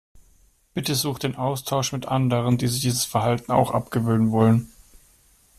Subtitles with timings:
[0.73, 4.67] Bitte such den Austausch mit anderen, die sich dieses Verhalten auch abgewöhnen wollen.